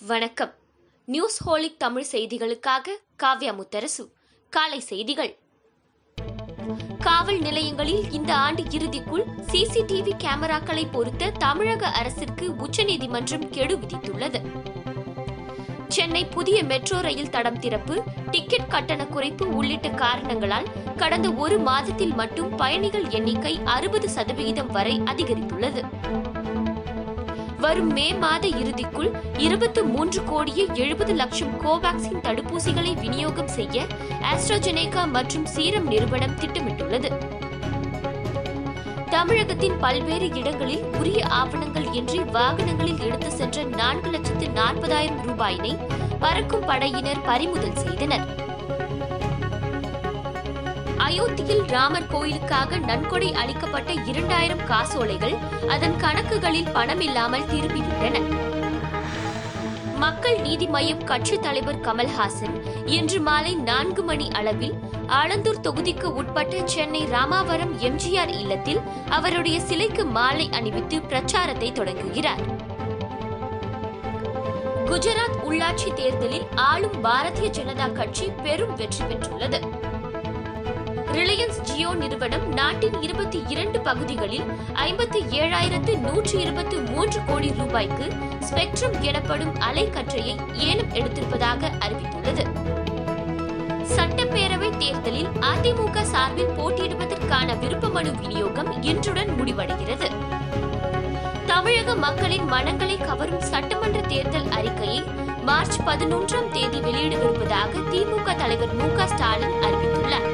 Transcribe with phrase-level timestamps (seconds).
[0.00, 0.52] வணக்கம்.
[1.04, 2.88] News holic Tamil செய்திகளுக்காக
[3.22, 4.12] காவ்யா முத்தரசு.
[4.50, 5.38] காலை செய்திகள்.
[6.98, 14.40] காவல் நிலையங்களில் இந்த ஆண்டு இறுதிக்குள் சிசிடிவி கேமராக்களை பொருத்த தமிழக அரசிற்கு உச்சநீதிமன்றம் கெடு விதித்துள்ளது.
[15.88, 20.66] சென்னை புதிய மெட்ரோ ரயில் தடம் திறப்பு டிக்கெட் கட்டண குறைப்பு உள்ளிட்ட காரணங்களால்
[20.96, 25.82] கடந்த ஒரு மாதத்தில் மட்டும் பயணிகள் எண்ணிக்கை அறுபது சதவிகிதம் வரை அதிகரித்துள்ளது.
[27.64, 33.86] வரும் மே மாத இறுதிக்குள் இருபத்து மூன்று கோடியே எழுபது லட்சம் கோவாக்சின் தடுப்பூசிகளை விநியோகம் செய்ய
[34.30, 37.10] ஆஸ்ட்ராஜெனேகா மற்றும் சீரம் நிறுவனம் திட்டமிட்டுள்ளது.
[39.10, 45.74] தமிழகத்தின் பல்வேறு இடங்களில் உரிய ஆவணங்கள் இன்றி வாகனங்களில் எடுத்து சென்ற நான்கு லட்சத்து நாற்பதாயிரம் ரூபாயினை
[46.18, 48.26] பறக்கும் படையினர் பறிமுதல் செய்தனர்.
[50.98, 55.34] அயோத்தியில் ராமர் கோயிலுக்காக நன்கொடை அளிக்கப்பட்ட இரண்டாயிரம் காசோலைகள்
[55.68, 58.22] அதன் கணக்குகளில் பணம் இல்லாமல் திரும்பிவிட்டன.
[59.96, 64.74] மக்கள் நீதி மய்யம் கட்சித் தலைவர் கமல்ஹாசன் இன்று மாலை நான்கு மணி அளவில்
[65.06, 72.72] ஆலந்தூர் தொகுதிக்கு உட்பட்ட சென்னை ராமாவரம் எம்ஜிஆர் இல்லத்தில் அவருடைய சிலைக்கு மாலை அணிவித்து பிரச்சாரத்தை தொடங்குகிறார்.
[74.86, 79.92] குஜராத் உள்ளாட்சி தேர்தலில் ஆளும் பாரதிய ஜனதா கட்சி பெரும் வெற்றி பெற்றுள்ளது.
[81.14, 88.06] ரிலையன்ஸ் ஜியோ நிறுவனம் நாட்டின் இருபத்தி இரண்டு பகுதிகளில் ஐம்பத்தி ஏழாயிரத்து நூற்றி இருபத்தி மூன்று கோடி ரூபாய்க்கு
[88.48, 92.44] ஸ்பெக்ட்ரம் எனப்படும் அலைக்கற்றையை ஏலம் எடுத்திருப்பதாக அறிவித்துள்ளது.
[93.96, 100.10] சட்டப்பேரவை தேர்தலில் அதிமுக சார்பில் போட்டியிடுவதற்கான விருப்ப மனு விநியோகம் இன்றுடன் முடிவடைகிறது.
[101.46, 105.02] தமிழக மக்களின் மனங்களை கவரும் சட்டமன்ற தேர்தல் அறிக்கையை
[105.42, 110.33] மார்ச் பதினொன்றாம் தேதி வெளியிடவிருப்பதாக திமுக தலைவர் மு க ஸ்டாலின் அறிவித்துள்ளார்.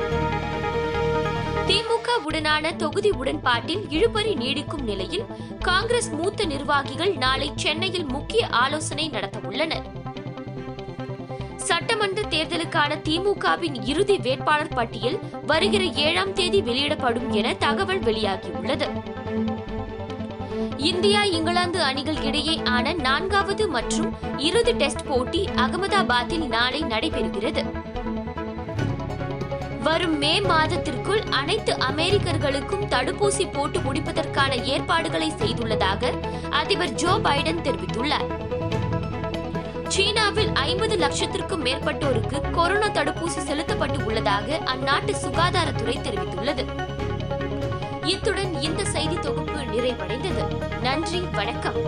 [1.70, 5.24] திமுக உடனான தொகுதி உடன்பாட்டில் இழுபறி நீடிக்கும் நிலையில்
[5.60, 9.84] காங்கிரஸ் மூத்த நிர்வாகிகள் நாளை சென்னையில் முக்கிய ஆலோசனை நடத்தவுள்ளனர்.
[11.56, 18.88] சட்டமன்ற தேர்தலுக்கான திமுகவின் இறுதி வேட்பாளர் பட்டியல் வருகிற ஏழாம் தேதி வெளியிடப்படும் என தகவல் வெளியாகியுள்ளது.
[20.76, 27.64] இந்தியா இங்கிலாந்து அணிகள் இடையே ஆன நான்காவது மற்றும் இறுதி டெஸ்ட் போட்டி அகமதாபாத்தில் நாளை நடைபெறுகிறது.
[29.82, 36.12] வரும் மே மாதத்திற்குள் அனைத்து அமெரிக்கர்களுக்கும் தடுப்பூசி போட்டு முடிப்பதற்கான ஏற்பாடுகளை செய்துள்ளதாக
[36.50, 38.28] அதிபர் ஜோ பைடன் தெரிவித்துள்ளார்.
[39.88, 46.64] சீனாவில் ஐம்பது லட்சத்திற்கும் மேற்பட்டோருக்கு கொரோனா தடுப்பூசி செலுத்தப்பட்டு உள்ளதாக அந்நாட்டு சுகாதாரத்துறை தெரிவித்துள்ளது.
[48.04, 50.44] இத்துடன் இந்த செய்தி தொகுப்பு நிறைவடைந்தது.
[50.80, 51.78] நன்றி வணக்கம்.